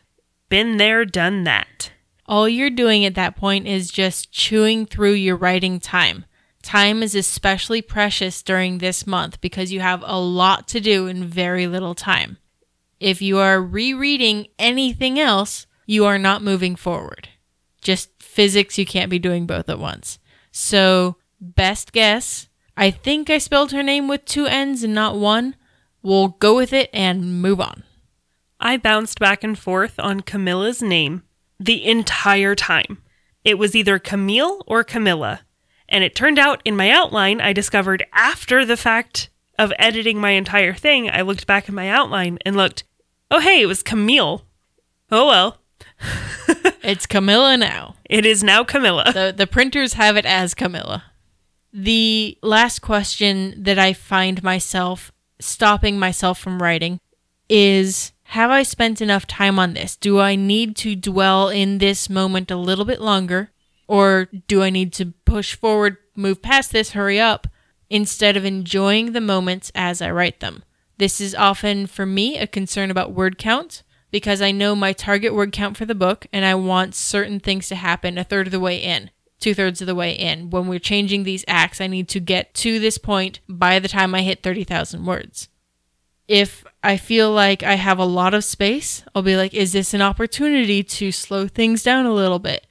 Been 0.49 0.77
there, 0.77 1.05
done 1.05 1.43
that. 1.45 1.91
All 2.27 2.49
you're 2.49 2.69
doing 2.69 3.05
at 3.05 3.15
that 3.15 3.37
point 3.37 3.67
is 3.67 3.89
just 3.89 4.31
chewing 4.31 4.85
through 4.85 5.13
your 5.13 5.37
writing 5.37 5.79
time. 5.79 6.25
Time 6.61 7.01
is 7.01 7.15
especially 7.15 7.81
precious 7.81 8.41
during 8.41 8.79
this 8.79 9.07
month 9.07 9.39
because 9.39 9.71
you 9.71 9.79
have 9.79 10.03
a 10.05 10.19
lot 10.19 10.67
to 10.69 10.81
do 10.81 11.07
in 11.07 11.23
very 11.23 11.67
little 11.67 11.95
time. 11.95 12.37
If 12.99 13.21
you 13.21 13.37
are 13.37 13.61
rereading 13.61 14.47
anything 14.59 15.17
else, 15.19 15.67
you 15.85 16.03
are 16.05 16.17
not 16.17 16.43
moving 16.43 16.75
forward. 16.75 17.29
Just 17.81 18.09
physics, 18.21 18.77
you 18.77 18.85
can't 18.85 19.09
be 19.09 19.19
doing 19.19 19.45
both 19.45 19.69
at 19.69 19.79
once. 19.79 20.19
So, 20.51 21.15
best 21.39 21.93
guess, 21.93 22.49
I 22.75 22.91
think 22.91 23.29
I 23.29 23.37
spelled 23.37 23.71
her 23.71 23.83
name 23.83 24.09
with 24.09 24.25
two 24.25 24.47
N's 24.47 24.83
and 24.83 24.93
not 24.93 25.15
one. 25.15 25.55
We'll 26.01 26.29
go 26.29 26.55
with 26.55 26.73
it 26.73 26.89
and 26.91 27.41
move 27.41 27.61
on. 27.61 27.83
I 28.59 28.75
bounced 28.75 29.19
back 29.19 29.43
and 29.43 29.57
forth 29.57 29.99
on 29.99 30.21
Camilla's 30.21 30.81
name 30.81 31.23
the 31.59 31.85
entire 31.85 32.55
time. 32.55 33.01
It 33.43 33.57
was 33.57 33.75
either 33.75 33.99
Camille 33.99 34.63
or 34.67 34.83
Camilla. 34.83 35.41
And 35.89 36.03
it 36.03 36.15
turned 36.15 36.37
out 36.37 36.61
in 36.65 36.75
my 36.75 36.89
outline, 36.89 37.39
I 37.39 37.53
discovered 37.53 38.05
after 38.11 38.65
the 38.65 38.77
fact 38.77 39.29
of 39.57 39.73
editing 39.79 40.19
my 40.19 40.31
entire 40.31 40.73
thing, 40.73 41.09
I 41.09 41.21
looked 41.21 41.47
back 41.47 41.67
at 41.67 41.75
my 41.75 41.89
outline 41.89 42.37
and 42.45 42.55
looked, 42.55 42.83
oh, 43.31 43.39
hey, 43.39 43.61
it 43.61 43.65
was 43.67 43.83
Camille. 43.83 44.45
Oh, 45.11 45.27
well. 45.27 45.57
it's 46.83 47.05
Camilla 47.05 47.57
now. 47.57 47.95
It 48.09 48.25
is 48.25 48.43
now 48.43 48.63
Camilla. 48.63 49.11
The, 49.13 49.33
the 49.35 49.47
printers 49.47 49.93
have 49.93 50.17
it 50.17 50.25
as 50.25 50.53
Camilla. 50.53 51.05
The 51.73 52.37
last 52.41 52.79
question 52.79 53.63
that 53.63 53.79
I 53.79 53.93
find 53.93 54.43
myself 54.43 55.11
stopping 55.39 55.99
myself 55.99 56.39
from 56.39 56.61
writing 56.61 56.99
is 57.49 58.11
have 58.31 58.51
I 58.51 58.63
spent 58.63 59.01
enough 59.01 59.25
time 59.25 59.57
on 59.57 59.73
this? 59.73 59.95
Do 59.95 60.19
I 60.19 60.35
need 60.35 60.75
to 60.77 60.95
dwell 60.95 61.47
in 61.47 61.77
this 61.77 62.09
moment 62.09 62.51
a 62.51 62.57
little 62.57 62.83
bit 62.83 62.99
longer? 62.99 63.51
Or 63.87 64.27
do 64.47 64.61
I 64.61 64.69
need 64.69 64.91
to 64.93 65.13
push 65.23 65.55
forward, 65.55 65.95
move 66.13 66.41
past 66.41 66.73
this, 66.73 66.91
hurry 66.91 67.21
up, 67.21 67.47
instead 67.89 68.35
of 68.35 68.43
enjoying 68.43 69.13
the 69.13 69.21
moments 69.21 69.71
as 69.73 70.01
I 70.01 70.11
write 70.11 70.41
them? 70.41 70.63
This 70.97 71.21
is 71.21 71.35
often, 71.35 71.87
for 71.87 72.05
me, 72.05 72.37
a 72.37 72.47
concern 72.47 72.91
about 72.91 73.13
word 73.13 73.37
count 73.37 73.83
because 74.11 74.41
I 74.41 74.51
know 74.51 74.75
my 74.75 74.91
target 74.91 75.33
word 75.33 75.53
count 75.53 75.77
for 75.77 75.85
the 75.85 75.95
book 75.95 76.27
and 76.33 76.43
I 76.43 76.55
want 76.55 76.95
certain 76.95 77.39
things 77.39 77.69
to 77.69 77.75
happen 77.75 78.17
a 78.17 78.25
third 78.25 78.47
of 78.47 78.51
the 78.51 78.59
way 78.59 78.77
in, 78.77 79.09
two 79.39 79.53
thirds 79.53 79.79
of 79.79 79.87
the 79.87 79.95
way 79.95 80.11
in. 80.11 80.49
When 80.49 80.67
we're 80.67 80.79
changing 80.79 81.23
these 81.23 81.45
acts, 81.47 81.79
I 81.79 81.87
need 81.87 82.09
to 82.09 82.19
get 82.19 82.53
to 82.55 82.77
this 82.77 82.97
point 82.97 83.39
by 83.47 83.79
the 83.79 83.87
time 83.87 84.13
I 84.13 84.23
hit 84.23 84.43
30,000 84.43 85.05
words. 85.05 85.47
If 86.27 86.65
I 86.83 86.97
feel 86.97 87.31
like 87.31 87.63
I 87.63 87.73
have 87.73 87.99
a 87.99 88.05
lot 88.05 88.33
of 88.33 88.43
space, 88.43 89.03
I'll 89.13 89.21
be 89.21 89.35
like, 89.35 89.53
is 89.53 89.73
this 89.73 89.93
an 89.93 90.01
opportunity 90.01 90.83
to 90.83 91.11
slow 91.11 91.47
things 91.47 91.83
down 91.83 92.05
a 92.05 92.13
little 92.13 92.39
bit? 92.39 92.67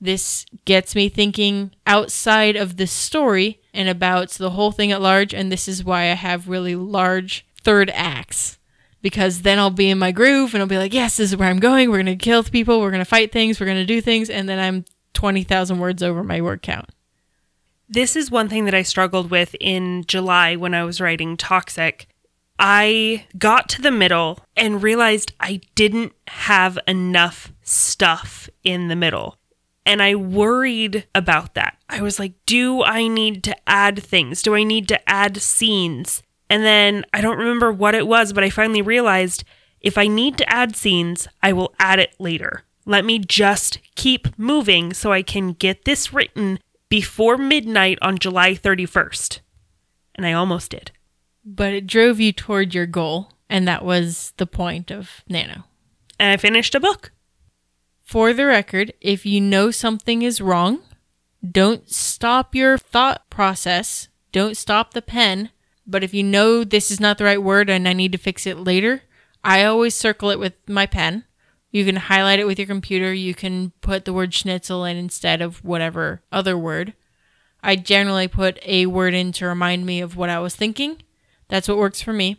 This 0.00 0.44
gets 0.64 0.94
me 0.94 1.08
thinking 1.08 1.70
outside 1.86 2.56
of 2.56 2.76
the 2.76 2.86
story 2.86 3.60
and 3.72 3.88
about 3.88 4.30
the 4.30 4.50
whole 4.50 4.72
thing 4.72 4.92
at 4.92 5.00
large, 5.00 5.32
and 5.32 5.50
this 5.50 5.68
is 5.68 5.84
why 5.84 6.02
I 6.02 6.14
have 6.14 6.48
really 6.48 6.76
large 6.76 7.46
third 7.62 7.90
acts. 7.94 8.58
Because 9.02 9.42
then 9.42 9.58
I'll 9.58 9.70
be 9.70 9.90
in 9.90 9.98
my 9.98 10.10
groove 10.10 10.52
and 10.52 10.60
I'll 10.60 10.68
be 10.68 10.78
like, 10.78 10.92
yes, 10.92 11.18
this 11.18 11.30
is 11.30 11.36
where 11.36 11.48
I'm 11.48 11.60
going. 11.60 11.90
We're 11.90 12.02
going 12.02 12.06
to 12.06 12.16
kill 12.16 12.42
people. 12.42 12.80
We're 12.80 12.90
going 12.90 12.98
to 12.98 13.04
fight 13.04 13.30
things. 13.30 13.60
We're 13.60 13.66
going 13.66 13.78
to 13.78 13.86
do 13.86 14.00
things. 14.00 14.28
And 14.28 14.48
then 14.48 14.58
I'm 14.58 14.84
20,000 15.14 15.78
words 15.78 16.02
over 16.02 16.24
my 16.24 16.40
word 16.40 16.60
count. 16.62 16.88
This 17.88 18.16
is 18.16 18.32
one 18.32 18.48
thing 18.48 18.64
that 18.64 18.74
I 18.74 18.82
struggled 18.82 19.30
with 19.30 19.54
in 19.60 20.04
July 20.06 20.56
when 20.56 20.74
I 20.74 20.82
was 20.82 21.00
writing 21.00 21.36
Toxic. 21.36 22.08
I 22.58 23.26
got 23.38 23.68
to 23.70 23.82
the 23.82 23.90
middle 23.90 24.40
and 24.56 24.82
realized 24.82 25.32
I 25.40 25.60
didn't 25.74 26.12
have 26.28 26.78
enough 26.86 27.52
stuff 27.62 28.48
in 28.64 28.88
the 28.88 28.96
middle. 28.96 29.38
And 29.84 30.02
I 30.02 30.14
worried 30.14 31.06
about 31.14 31.54
that. 31.54 31.76
I 31.88 32.02
was 32.02 32.18
like, 32.18 32.32
do 32.44 32.82
I 32.82 33.06
need 33.06 33.44
to 33.44 33.56
add 33.68 34.02
things? 34.02 34.42
Do 34.42 34.54
I 34.54 34.64
need 34.64 34.88
to 34.88 35.08
add 35.08 35.36
scenes? 35.40 36.22
And 36.50 36.64
then 36.64 37.04
I 37.12 37.20
don't 37.20 37.38
remember 37.38 37.70
what 37.72 37.94
it 37.94 38.06
was, 38.06 38.32
but 38.32 38.42
I 38.42 38.50
finally 38.50 38.82
realized 38.82 39.44
if 39.80 39.96
I 39.96 40.08
need 40.08 40.38
to 40.38 40.52
add 40.52 40.74
scenes, 40.74 41.28
I 41.42 41.52
will 41.52 41.74
add 41.78 42.00
it 42.00 42.14
later. 42.18 42.62
Let 42.84 43.04
me 43.04 43.18
just 43.18 43.78
keep 43.94 44.36
moving 44.38 44.92
so 44.92 45.12
I 45.12 45.22
can 45.22 45.52
get 45.52 45.84
this 45.84 46.12
written 46.12 46.58
before 46.88 47.36
midnight 47.36 47.98
on 48.00 48.18
July 48.18 48.54
31st. 48.54 49.40
And 50.14 50.26
I 50.26 50.32
almost 50.32 50.70
did. 50.70 50.92
But 51.46 51.72
it 51.72 51.86
drove 51.86 52.18
you 52.18 52.32
toward 52.32 52.74
your 52.74 52.86
goal, 52.86 53.32
and 53.48 53.68
that 53.68 53.84
was 53.84 54.32
the 54.36 54.46
point 54.46 54.90
of 54.90 55.22
Nano. 55.28 55.62
And 56.18 56.32
I 56.32 56.36
finished 56.36 56.74
a 56.74 56.80
book. 56.80 57.12
For 58.02 58.32
the 58.32 58.46
record, 58.46 58.92
if 59.00 59.24
you 59.24 59.40
know 59.40 59.70
something 59.70 60.22
is 60.22 60.40
wrong, 60.40 60.80
don't 61.48 61.88
stop 61.88 62.54
your 62.54 62.76
thought 62.76 63.30
process. 63.30 64.08
Don't 64.32 64.56
stop 64.56 64.92
the 64.92 65.02
pen. 65.02 65.50
But 65.86 66.02
if 66.02 66.12
you 66.12 66.24
know 66.24 66.64
this 66.64 66.90
is 66.90 66.98
not 66.98 67.18
the 67.18 67.24
right 67.24 67.42
word 67.42 67.70
and 67.70 67.86
I 67.88 67.92
need 67.92 68.12
to 68.12 68.18
fix 68.18 68.44
it 68.44 68.58
later, 68.58 69.02
I 69.44 69.64
always 69.64 69.94
circle 69.94 70.30
it 70.30 70.40
with 70.40 70.54
my 70.66 70.86
pen. 70.86 71.24
You 71.70 71.84
can 71.84 71.96
highlight 71.96 72.40
it 72.40 72.46
with 72.46 72.58
your 72.58 72.66
computer. 72.66 73.12
You 73.12 73.34
can 73.34 73.70
put 73.80 74.04
the 74.04 74.12
word 74.12 74.34
schnitzel 74.34 74.84
in 74.84 74.96
instead 74.96 75.40
of 75.40 75.62
whatever 75.62 76.22
other 76.32 76.58
word. 76.58 76.94
I 77.62 77.76
generally 77.76 78.28
put 78.28 78.58
a 78.64 78.86
word 78.86 79.14
in 79.14 79.30
to 79.32 79.46
remind 79.46 79.86
me 79.86 80.00
of 80.00 80.16
what 80.16 80.30
I 80.30 80.40
was 80.40 80.56
thinking. 80.56 81.02
That's 81.48 81.68
what 81.68 81.78
works 81.78 82.02
for 82.02 82.12
me. 82.12 82.38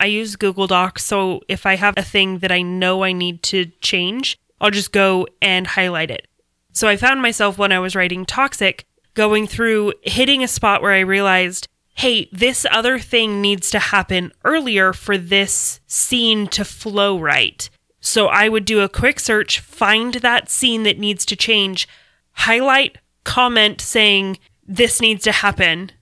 I 0.00 0.06
use 0.06 0.36
Google 0.36 0.66
Docs, 0.66 1.04
so 1.04 1.40
if 1.48 1.66
I 1.66 1.76
have 1.76 1.94
a 1.96 2.02
thing 2.02 2.38
that 2.38 2.52
I 2.52 2.62
know 2.62 3.04
I 3.04 3.12
need 3.12 3.42
to 3.44 3.66
change, 3.80 4.38
I'll 4.60 4.70
just 4.70 4.92
go 4.92 5.26
and 5.40 5.66
highlight 5.66 6.10
it. 6.10 6.26
So 6.72 6.88
I 6.88 6.96
found 6.96 7.22
myself 7.22 7.56
when 7.56 7.72
I 7.72 7.78
was 7.78 7.94
writing 7.94 8.26
Toxic 8.26 8.84
going 9.14 9.46
through 9.46 9.92
hitting 10.02 10.42
a 10.42 10.48
spot 10.48 10.82
where 10.82 10.92
I 10.92 11.00
realized, 11.00 11.68
hey, 11.94 12.28
this 12.32 12.66
other 12.70 12.98
thing 12.98 13.40
needs 13.40 13.70
to 13.70 13.78
happen 13.78 14.32
earlier 14.44 14.92
for 14.92 15.16
this 15.16 15.80
scene 15.86 16.48
to 16.48 16.64
flow 16.64 17.18
right. 17.18 17.70
So 18.00 18.26
I 18.26 18.48
would 18.48 18.64
do 18.64 18.80
a 18.80 18.88
quick 18.88 19.20
search, 19.20 19.60
find 19.60 20.14
that 20.14 20.50
scene 20.50 20.82
that 20.82 20.98
needs 20.98 21.24
to 21.26 21.36
change, 21.36 21.88
highlight, 22.32 22.98
comment 23.22 23.80
saying, 23.80 24.38
this 24.66 25.00
needs 25.00 25.22
to 25.24 25.32
happen, 25.32 25.92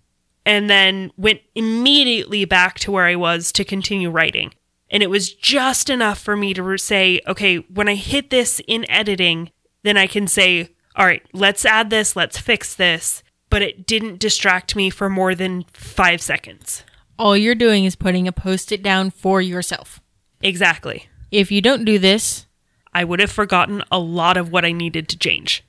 and 0.44 0.68
then 0.68 1.12
went 1.16 1.40
immediately 1.54 2.44
back 2.44 2.78
to 2.80 2.92
where 2.92 3.06
I 3.06 3.16
was 3.16 3.52
to 3.52 3.64
continue 3.64 4.11
writing. 4.11 4.52
And 4.90 5.02
it 5.02 5.11
was 5.11 5.32
just 5.32 5.88
enough 5.88 6.20
for 6.20 6.37
me 6.37 6.52
to 6.54 6.76
say, 6.76 7.20
okay, 7.26 7.56
when 7.56 7.88
I 7.88 7.94
hit 7.94 8.30
this 8.30 8.61
in 8.66 8.88
editing, 8.90 9.50
then 9.84 9.96
I 9.96 10.06
can 10.06 10.26
say, 10.26 10.68
all 10.96 11.06
right, 11.06 11.22
let's 11.32 11.64
add 11.64 11.90
this, 11.90 12.14
let's 12.14 12.38
fix 12.38 12.75
this. 12.75 13.22
But 13.49 13.62
it 13.62 13.87
didn't 13.87 14.18
distract 14.18 14.76
me 14.76 14.90
for 14.90 15.08
more 15.08 15.34
than 15.34 15.64
five 15.72 16.20
seconds. 16.20 16.84
All 17.18 17.37
you're 17.37 17.54
doing 17.54 17.84
is 17.84 17.96
putting 17.96 18.26
a 18.26 18.32
post 18.32 18.72
it 18.72 18.82
down 18.82 19.11
for 19.11 19.40
yourself. 19.40 20.00
Exactly. 20.42 21.08
If 21.30 21.50
you 21.50 21.61
don't 21.62 21.84
do 21.84 21.99
this, 21.99 22.46
I 22.92 23.04
would 23.04 23.20
have 23.20 23.30
forgotten 23.30 23.82
a 23.90 23.99
lot 23.99 24.37
of 24.37 24.50
what 24.50 24.64
I 24.64 24.72
needed 24.72 25.08
to 25.08 25.18
change. 25.18 25.64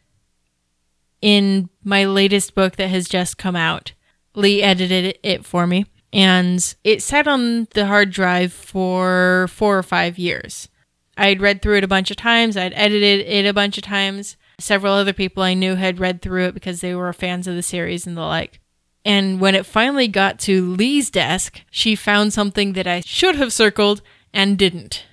In 1.22 1.70
my 1.84 2.06
latest 2.06 2.56
book 2.56 2.76
that 2.76 2.90
has 2.90 3.08
just 3.08 3.38
come 3.38 3.56
out, 3.56 3.94
Lee 4.36 4.62
edited 4.62 5.18
it 5.24 5.46
for 5.46 5.68
me, 5.68 5.86
and 6.12 6.76
it 6.84 7.02
sat 7.02 7.28
on 7.28 7.68
the 7.74 7.88
hard 7.88 8.12
drive 8.12 8.54
for 8.54 9.48
four 9.50 9.78
or 9.78 9.84
five 9.84 10.18
years. 10.18 10.70
I'd 11.18 11.42
read 11.42 11.62
through 11.62 11.78
it 11.78 11.84
a 11.84 11.88
bunch 11.88 12.10
of 12.12 12.18
times, 12.18 12.58
I'd 12.58 12.74
edited 12.74 13.26
it 13.28 13.46
a 13.46 13.54
bunch 13.54 13.78
of 13.78 13.84
times. 13.84 14.36
Several 14.60 14.94
other 14.94 15.14
people 15.14 15.44
I 15.44 15.54
knew 15.54 15.76
had 15.76 16.00
read 16.00 16.22
through 16.22 16.46
it 16.46 16.54
because 16.54 16.82
they 16.82 16.96
were 16.96 17.12
fans 17.14 17.48
of 17.48 17.56
the 17.56 17.64
series 17.64 18.08
and 18.08 18.16
the 18.16 18.22
like. 18.22 18.60
And 19.06 19.42
when 19.42 19.56
it 19.56 19.66
finally 19.66 20.08
got 20.08 20.40
to 20.42 20.74
Lee's 20.74 21.10
desk, 21.10 21.62
she 21.70 21.96
found 21.96 22.34
something 22.34 22.74
that 22.74 22.88
I 22.88 23.02
should 23.02 23.36
have 23.36 23.52
circled 23.52 24.02
and 24.34 24.58
didn't. 24.58 25.06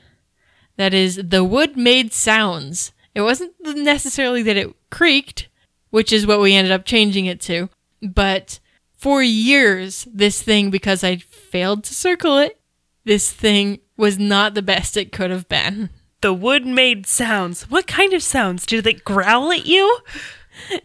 That 0.76 0.94
is, 0.94 1.20
the 1.22 1.44
wood 1.44 1.76
made 1.76 2.12
sounds. 2.12 2.92
It 3.14 3.22
wasn't 3.22 3.52
necessarily 3.60 4.42
that 4.42 4.56
it 4.56 4.74
creaked, 4.90 5.48
which 5.90 6.12
is 6.12 6.26
what 6.26 6.40
we 6.40 6.54
ended 6.54 6.72
up 6.72 6.84
changing 6.84 7.26
it 7.26 7.40
to, 7.42 7.68
but 8.00 8.60
for 9.00 9.22
years, 9.22 10.06
this 10.12 10.42
thing, 10.42 10.70
because 10.70 11.02
I 11.02 11.16
failed 11.16 11.84
to 11.84 11.94
circle 11.94 12.38
it, 12.38 12.60
this 13.04 13.32
thing 13.32 13.80
was 13.96 14.18
not 14.18 14.54
the 14.54 14.62
best 14.62 14.96
it 14.96 15.10
could 15.10 15.30
have 15.30 15.48
been. 15.48 15.90
The 16.20 16.34
wood 16.34 16.66
made 16.66 17.06
sounds. 17.06 17.70
What 17.70 17.86
kind 17.86 18.12
of 18.12 18.22
sounds? 18.22 18.66
Did 18.66 18.86
it 18.86 19.04
growl 19.04 19.52
at 19.52 19.66
you? 19.66 19.98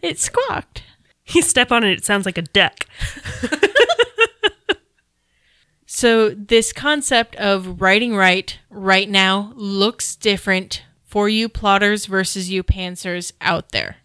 It 0.00 0.18
squawked. 0.18 0.84
You 1.26 1.42
step 1.42 1.70
on 1.70 1.84
it, 1.84 1.90
it 1.90 2.04
sounds 2.04 2.24
like 2.24 2.38
a 2.38 2.42
duck. 2.42 2.86
So, 5.98 6.28
this 6.28 6.74
concept 6.74 7.36
of 7.36 7.80
writing 7.80 8.14
right 8.14 8.58
right 8.68 9.08
now 9.08 9.52
looks 9.54 10.14
different 10.14 10.82
for 11.06 11.26
you 11.26 11.48
plotters 11.48 12.04
versus 12.04 12.50
you 12.50 12.62
pantsers 12.62 13.32
out 13.40 13.70
there. 13.70 13.96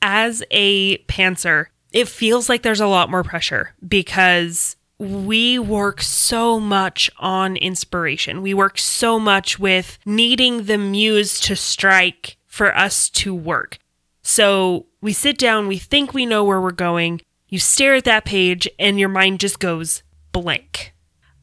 As 0.00 0.44
a 0.52 0.98
pantser, 1.08 1.66
it 1.92 2.08
feels 2.08 2.48
like 2.48 2.62
there's 2.62 2.80
a 2.80 2.86
lot 2.86 3.10
more 3.10 3.22
pressure 3.22 3.74
because 3.86 4.76
we 4.98 5.58
work 5.58 6.02
so 6.02 6.60
much 6.60 7.10
on 7.18 7.56
inspiration. 7.56 8.42
We 8.42 8.52
work 8.52 8.78
so 8.78 9.18
much 9.18 9.58
with 9.58 9.98
needing 10.04 10.64
the 10.64 10.76
muse 10.76 11.40
to 11.40 11.56
strike 11.56 12.36
for 12.46 12.76
us 12.76 13.08
to 13.10 13.34
work. 13.34 13.78
So 14.22 14.86
we 15.00 15.12
sit 15.14 15.38
down, 15.38 15.68
we 15.68 15.78
think 15.78 16.12
we 16.12 16.26
know 16.26 16.44
where 16.44 16.60
we're 16.60 16.72
going, 16.72 17.22
you 17.48 17.58
stare 17.58 17.94
at 17.94 18.04
that 18.04 18.26
page, 18.26 18.68
and 18.78 19.00
your 19.00 19.08
mind 19.08 19.40
just 19.40 19.58
goes 19.58 20.02
blank. 20.32 20.94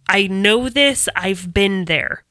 I 0.08 0.28
know 0.28 0.70
this, 0.70 1.10
I've 1.16 1.54
been 1.54 1.86
there. 1.86 2.24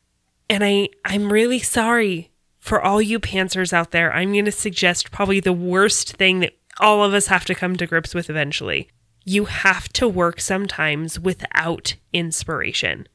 And 0.49 0.65
I, 0.65 0.89
I'm 1.05 1.33
really 1.33 1.59
sorry 1.59 2.31
for 2.59 2.81
all 2.81 3.03
you 3.03 3.19
pantsers 3.19 3.73
out 3.73 3.91
there. 3.91 4.13
I'm 4.15 4.33
going 4.33 4.45
to 4.45 4.53
suggest 4.53 5.11
probably 5.11 5.41
the 5.41 5.53
worst 5.53 6.17
thing 6.17 6.41
that 6.41 6.55
all 6.81 7.05
of 7.05 7.15
us 7.15 7.27
have 7.29 7.45
to 7.47 7.55
come 7.55 7.77
to 7.77 7.87
grips 7.87 8.15
with 8.15 8.31
eventually. 8.31 8.89
You 9.25 9.47
have 9.47 9.89
to 9.95 10.09
work 10.09 10.41
sometimes 10.41 11.19
without 11.19 11.97
inspiration. 12.13 13.09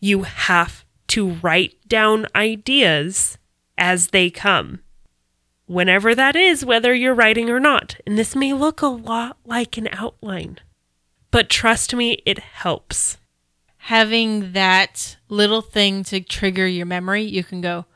You 0.00 0.22
have 0.22 0.84
to 1.08 1.30
write 1.34 1.76
down 1.88 2.26
ideas 2.34 3.38
as 3.78 4.08
they 4.08 4.30
come. 4.30 4.80
Whenever 5.66 6.14
that 6.14 6.36
is, 6.36 6.64
whether 6.64 6.92
you're 6.92 7.14
writing 7.14 7.48
or 7.48 7.58
not. 7.58 7.96
And 8.06 8.18
this 8.18 8.36
may 8.36 8.52
look 8.52 8.82
a 8.82 8.86
lot 8.86 9.38
like 9.46 9.78
an 9.78 9.88
outline, 9.92 10.58
but 11.30 11.48
trust 11.48 11.94
me, 11.94 12.22
it 12.26 12.38
helps. 12.38 13.16
Having 13.78 14.52
that 14.52 15.16
little 15.28 15.62
thing 15.62 16.04
to 16.04 16.20
trigger 16.20 16.66
your 16.66 16.86
memory, 16.86 17.22
you 17.22 17.42
can 17.42 17.60
go, 17.60 17.86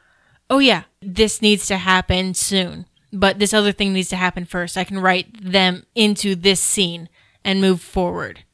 oh, 0.50 0.58
yeah, 0.58 0.84
this 1.00 1.42
needs 1.42 1.66
to 1.66 1.76
happen 1.76 2.34
soon, 2.34 2.86
but 3.12 3.38
this 3.38 3.54
other 3.54 3.72
thing 3.72 3.92
needs 3.92 4.08
to 4.10 4.16
happen 4.16 4.44
first. 4.44 4.76
I 4.76 4.84
can 4.84 4.98
write 4.98 5.28
them 5.42 5.84
into 5.94 6.34
this 6.34 6.60
scene 6.60 7.08
and 7.44 7.60
move 7.60 7.80
forward 7.80 8.44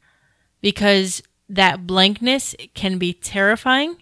because 0.61 1.21
that 1.49 1.85
blankness 1.85 2.55
can 2.73 2.97
be 2.97 3.13
terrifying, 3.13 3.97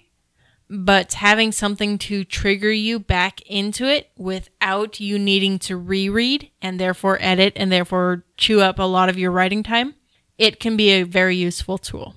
but 0.69 1.13
having 1.13 1.51
something 1.51 1.97
to 1.99 2.23
trigger 2.23 2.71
you 2.71 2.99
back 2.99 3.41
into 3.41 3.85
it 3.85 4.11
without 4.17 4.99
you 4.99 5.19
needing 5.19 5.59
to 5.59 5.77
reread 5.77 6.49
and 6.61 6.79
therefore 6.79 7.17
edit 7.21 7.53
and 7.55 7.71
therefore 7.71 8.23
chew 8.37 8.61
up 8.61 8.79
a 8.79 8.83
lot 8.83 9.09
of 9.09 9.17
your 9.17 9.31
writing 9.31 9.63
time, 9.63 9.95
it 10.37 10.59
can 10.59 10.77
be 10.77 10.89
a 10.89 11.03
very 11.03 11.35
useful 11.35 11.77
tool. 11.77 12.15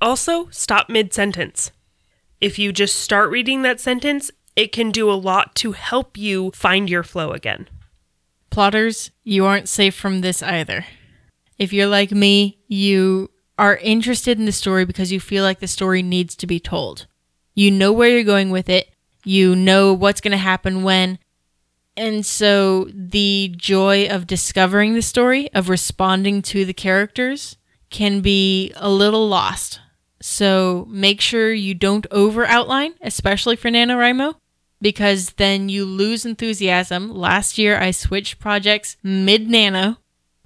Also, 0.00 0.48
stop 0.50 0.88
mid 0.88 1.12
sentence. 1.12 1.70
If 2.40 2.58
you 2.58 2.72
just 2.72 2.96
start 2.96 3.30
reading 3.30 3.62
that 3.62 3.78
sentence, 3.78 4.30
it 4.56 4.72
can 4.72 4.90
do 4.90 5.10
a 5.10 5.14
lot 5.14 5.54
to 5.56 5.72
help 5.72 6.16
you 6.16 6.50
find 6.54 6.88
your 6.88 7.02
flow 7.02 7.30
again. 7.30 7.68
Plotters, 8.50 9.10
you 9.24 9.46
aren't 9.46 9.68
safe 9.68 9.94
from 9.94 10.20
this 10.20 10.42
either. 10.42 10.84
If 11.58 11.72
you're 11.72 11.86
like 11.86 12.10
me, 12.10 12.58
you 12.68 13.30
are 13.58 13.76
interested 13.76 14.38
in 14.38 14.44
the 14.44 14.52
story 14.52 14.84
because 14.84 15.12
you 15.12 15.20
feel 15.20 15.44
like 15.44 15.60
the 15.60 15.66
story 15.66 16.02
needs 16.02 16.34
to 16.36 16.46
be 16.46 16.60
told. 16.60 17.06
You 17.54 17.70
know 17.70 17.92
where 17.92 18.08
you're 18.08 18.24
going 18.24 18.50
with 18.50 18.68
it, 18.68 18.92
you 19.24 19.54
know 19.54 19.94
what's 19.94 20.20
going 20.20 20.32
to 20.32 20.38
happen 20.38 20.82
when. 20.82 21.18
And 21.96 22.24
so 22.24 22.88
the 22.92 23.54
joy 23.56 24.08
of 24.08 24.26
discovering 24.26 24.94
the 24.94 25.02
story, 25.02 25.52
of 25.52 25.68
responding 25.68 26.42
to 26.42 26.64
the 26.64 26.72
characters, 26.72 27.56
can 27.90 28.20
be 28.20 28.72
a 28.76 28.88
little 28.90 29.28
lost. 29.28 29.80
So 30.20 30.86
make 30.88 31.20
sure 31.20 31.52
you 31.52 31.74
don't 31.74 32.06
over 32.10 32.46
outline, 32.46 32.94
especially 33.02 33.56
for 33.56 33.68
NaNoWriMo, 33.68 34.36
because 34.82 35.30
then 35.36 35.68
you 35.68 35.86
lose 35.86 36.26
enthusiasm. 36.26 37.08
Last 37.08 37.56
year 37.56 37.78
I 37.78 37.92
switched 37.92 38.40
projects 38.40 38.96
mid 39.02 39.48
nano 39.48 39.96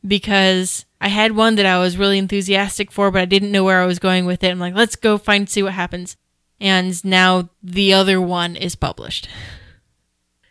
because 0.06 0.84
I 1.00 1.08
had 1.08 1.32
one 1.32 1.56
that 1.56 1.66
I 1.66 1.78
was 1.78 1.96
really 1.96 2.18
enthusiastic 2.18 2.92
for, 2.92 3.10
but 3.10 3.22
I 3.22 3.24
didn't 3.24 3.50
know 3.50 3.64
where 3.64 3.82
I 3.82 3.86
was 3.86 3.98
going 3.98 4.26
with 4.26 4.44
it. 4.44 4.50
I'm 4.50 4.60
like, 4.60 4.74
let's 4.74 4.94
go 4.94 5.18
find 5.18 5.48
see 5.48 5.62
what 5.62 5.72
happens. 5.72 6.16
And 6.60 7.02
now 7.04 7.48
the 7.62 7.92
other 7.92 8.20
one 8.20 8.56
is 8.56 8.76
published. 8.76 9.28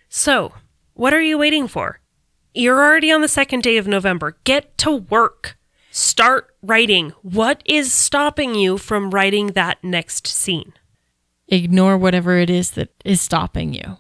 So, 0.10 0.54
what 0.94 1.14
are 1.14 1.22
you 1.22 1.38
waiting 1.38 1.68
for? 1.68 2.00
You're 2.54 2.84
already 2.84 3.12
on 3.12 3.22
the 3.22 3.28
second 3.28 3.64
day 3.64 3.78
of 3.78 3.88
November. 3.88 4.38
Get 4.44 4.78
to 4.80 4.92
work. 4.92 5.58
Start 5.92 6.56
writing. 6.62 7.12
What 7.22 7.62
is 7.66 7.92
stopping 7.92 8.56
you 8.56 8.78
from 8.78 9.12
writing 9.12 9.48
that 9.48 9.84
next 9.84 10.28
scene? 10.28 10.74
Ignore 11.48 11.98
whatever 11.98 12.38
it 12.38 12.50
is 12.50 12.72
that 12.72 12.90
is 13.04 13.22
stopping 13.22 13.74
you. 13.74 13.98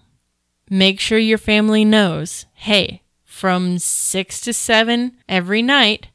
Make 0.69 0.99
sure 0.99 1.19
your 1.19 1.37
family 1.37 1.85
knows 1.85 2.45
hey, 2.53 3.03
from 3.23 3.77
six 3.77 4.41
to 4.41 4.53
seven 4.53 5.17
every 5.29 5.61
night, 5.61 6.07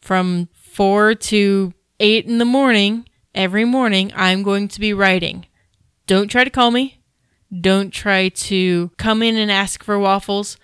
from 0.00 0.48
four 0.52 1.14
to 1.14 1.72
eight 2.00 2.26
in 2.26 2.38
the 2.38 2.44
morning, 2.44 3.08
every 3.34 3.64
morning, 3.64 4.12
I'm 4.14 4.42
going 4.42 4.68
to 4.68 4.80
be 4.80 4.92
writing. 4.92 5.46
Don't 6.06 6.28
try 6.28 6.44
to 6.44 6.50
call 6.50 6.70
me. 6.70 7.00
Don't 7.60 7.90
try 7.90 8.28
to 8.28 8.90
come 8.98 9.22
in 9.22 9.36
and 9.36 9.50
ask 9.50 9.82
for 9.82 9.98
waffles. 9.98 10.56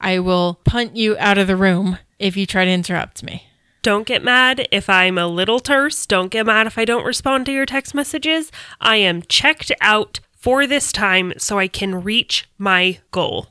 I 0.00 0.18
will 0.18 0.60
punt 0.64 0.96
you 0.96 1.16
out 1.18 1.38
of 1.38 1.46
the 1.46 1.56
room 1.56 1.98
if 2.18 2.36
you 2.36 2.46
try 2.46 2.64
to 2.64 2.70
interrupt 2.70 3.22
me. 3.22 3.49
Don't 3.82 4.06
get 4.06 4.22
mad 4.22 4.68
if 4.70 4.90
I'm 4.90 5.16
a 5.16 5.26
little 5.26 5.58
terse. 5.58 6.04
Don't 6.04 6.30
get 6.30 6.44
mad 6.44 6.66
if 6.66 6.76
I 6.76 6.84
don't 6.84 7.04
respond 7.04 7.46
to 7.46 7.52
your 7.52 7.64
text 7.64 7.94
messages. 7.94 8.52
I 8.80 8.96
am 8.96 9.22
checked 9.22 9.72
out 9.80 10.20
for 10.36 10.66
this 10.66 10.92
time 10.92 11.32
so 11.38 11.58
I 11.58 11.68
can 11.68 12.02
reach 12.02 12.48
my 12.58 12.98
goal. 13.10 13.48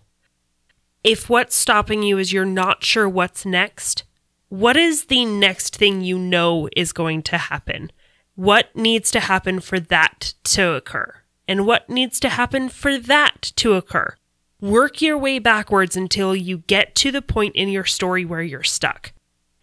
If 1.04 1.30
what's 1.30 1.56
stopping 1.56 2.04
you 2.04 2.18
is 2.18 2.32
you're 2.32 2.46
not 2.46 2.84
sure 2.84 3.10
what's 3.10 3.46
next, 3.46 4.04
what 4.50 4.78
is 4.78 5.06
the 5.06 5.26
next 5.26 5.76
thing 5.76 6.02
you 6.02 6.20
know 6.20 6.70
is 6.76 6.92
going 6.92 7.24
to 7.24 7.38
happen? 7.38 7.92
What 8.36 8.76
needs 8.76 9.10
to 9.12 9.20
happen 9.20 9.60
for 9.60 9.80
that 9.80 10.34
to 10.46 10.74
occur? 10.74 11.16
And 11.48 11.66
what 11.66 11.90
needs 11.90 12.20
to 12.20 12.30
happen 12.30 12.70
for 12.70 12.98
that 13.00 13.54
to 13.56 13.74
occur? 13.74 14.16
Work 14.62 15.02
your 15.02 15.18
way 15.18 15.40
backwards 15.40 15.96
until 15.96 16.36
you 16.36 16.60
get 16.60 16.94
to 16.96 17.12
the 17.12 17.22
point 17.22 17.56
in 17.56 17.70
your 17.70 17.86
story 17.86 18.26
where 18.26 18.42
you're 18.42 18.64
stuck. 18.64 19.14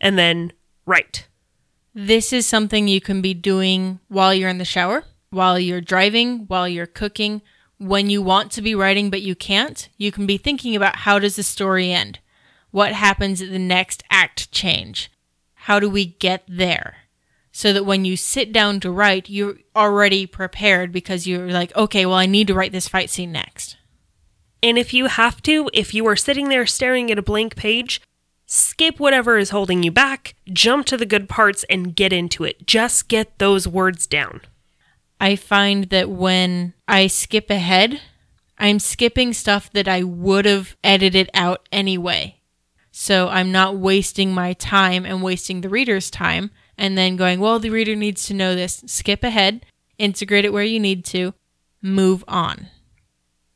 And 0.00 0.18
then 0.18 0.52
write. 0.86 1.26
This 1.94 2.32
is 2.32 2.46
something 2.46 2.88
you 2.88 3.00
can 3.00 3.20
be 3.20 3.34
doing 3.34 4.00
while 4.08 4.32
you're 4.32 4.48
in 4.48 4.58
the 4.58 4.64
shower, 4.64 5.04
while 5.30 5.58
you're 5.58 5.80
driving, 5.80 6.46
while 6.46 6.68
you're 6.68 6.86
cooking. 6.86 7.42
When 7.78 8.08
you 8.08 8.22
want 8.22 8.52
to 8.52 8.62
be 8.62 8.74
writing 8.74 9.10
but 9.10 9.22
you 9.22 9.34
can't, 9.34 9.88
you 9.98 10.10
can 10.12 10.26
be 10.26 10.38
thinking 10.38 10.74
about 10.74 10.96
how 10.96 11.18
does 11.18 11.36
the 11.36 11.42
story 11.42 11.92
end? 11.92 12.20
What 12.70 12.92
happens 12.92 13.42
at 13.42 13.50
the 13.50 13.58
next 13.58 14.02
act 14.10 14.50
change? 14.52 15.10
How 15.54 15.80
do 15.80 15.90
we 15.90 16.06
get 16.06 16.44
there? 16.48 16.96
So 17.52 17.72
that 17.72 17.86
when 17.86 18.04
you 18.04 18.16
sit 18.16 18.52
down 18.52 18.80
to 18.80 18.90
write, 18.90 19.30
you're 19.30 19.56
already 19.74 20.26
prepared 20.26 20.92
because 20.92 21.26
you're 21.26 21.50
like, 21.50 21.74
okay, 21.74 22.04
well, 22.04 22.16
I 22.16 22.26
need 22.26 22.46
to 22.48 22.54
write 22.54 22.72
this 22.72 22.88
fight 22.88 23.08
scene 23.08 23.32
next. 23.32 23.76
And 24.62 24.76
if 24.76 24.92
you 24.92 25.06
have 25.06 25.42
to, 25.42 25.70
if 25.72 25.94
you 25.94 26.06
are 26.06 26.16
sitting 26.16 26.50
there 26.50 26.66
staring 26.66 27.10
at 27.10 27.18
a 27.18 27.22
blank 27.22 27.56
page, 27.56 28.02
skip 28.46 28.98
whatever 28.98 29.36
is 29.36 29.50
holding 29.50 29.82
you 29.82 29.90
back, 29.90 30.34
jump 30.52 30.86
to 30.86 30.96
the 30.96 31.06
good 31.06 31.28
parts, 31.28 31.64
and 31.68 31.94
get 31.94 32.12
into 32.12 32.44
it. 32.44 32.66
Just 32.66 33.08
get 33.08 33.38
those 33.38 33.68
words 33.68 34.06
down. 34.06 34.40
I 35.20 35.36
find 35.36 35.84
that 35.90 36.08
when 36.08 36.74
I 36.86 37.06
skip 37.06 37.50
ahead, 37.50 38.00
I'm 38.58 38.78
skipping 38.78 39.32
stuff 39.32 39.70
that 39.72 39.88
I 39.88 40.02
would 40.02 40.44
have 40.44 40.76
edited 40.82 41.28
out 41.34 41.68
anyway. 41.70 42.40
So 42.90 43.28
I'm 43.28 43.52
not 43.52 43.76
wasting 43.76 44.32
my 44.32 44.54
time 44.54 45.04
and 45.04 45.22
wasting 45.22 45.60
the 45.60 45.68
reader's 45.68 46.10
time 46.10 46.50
and 46.78 46.96
then 46.96 47.16
going, 47.16 47.40
well, 47.40 47.58
the 47.58 47.70
reader 47.70 47.94
needs 47.94 48.26
to 48.26 48.34
know 48.34 48.54
this. 48.54 48.82
Skip 48.86 49.22
ahead, 49.22 49.66
integrate 49.98 50.44
it 50.44 50.52
where 50.52 50.62
you 50.62 50.80
need 50.80 51.04
to, 51.06 51.34
move 51.82 52.24
on. 52.26 52.68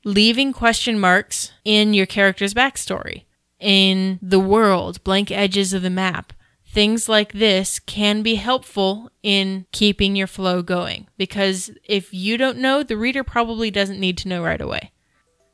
Leaving 0.04 0.52
question 0.52 0.98
marks 0.98 1.52
in 1.64 1.94
your 1.94 2.06
character's 2.06 2.54
backstory, 2.54 3.24
in 3.60 4.18
the 4.22 4.40
world, 4.40 5.02
blank 5.04 5.30
edges 5.30 5.72
of 5.72 5.82
the 5.82 5.90
map. 5.90 6.32
Things 6.66 7.08
like 7.08 7.32
this 7.32 7.80
can 7.80 8.22
be 8.22 8.36
helpful 8.36 9.10
in 9.22 9.66
keeping 9.72 10.14
your 10.14 10.28
flow 10.28 10.62
going 10.62 11.08
because 11.18 11.70
if 11.84 12.14
you 12.14 12.36
don't 12.36 12.58
know, 12.58 12.84
the 12.84 12.96
reader 12.96 13.24
probably 13.24 13.72
doesn't 13.72 13.98
need 13.98 14.16
to 14.18 14.28
know 14.28 14.42
right 14.42 14.60
away. 14.60 14.92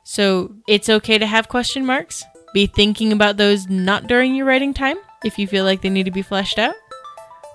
So 0.03 0.55
it's 0.67 0.89
okay 0.89 1.17
to 1.17 1.25
have 1.25 1.49
question 1.49 1.85
marks 1.85 2.23
be 2.53 2.67
thinking 2.67 3.11
about 3.11 3.37
those 3.37 3.67
not 3.67 4.07
during 4.07 4.35
your 4.35 4.45
writing 4.45 4.73
time 4.73 4.97
if 5.23 5.37
you 5.37 5.47
feel 5.47 5.65
like 5.65 5.81
they 5.81 5.89
need 5.89 6.05
to 6.05 6.11
be 6.11 6.21
fleshed 6.21 6.59
out. 6.59 6.75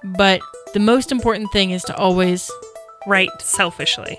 But 0.05 0.41
the 0.75 0.81
most 0.81 1.13
important 1.13 1.51
thing 1.53 1.71
is 1.71 1.83
to 1.85 1.97
always 1.97 2.51
write 3.07 3.31
selfishly. 3.41 4.19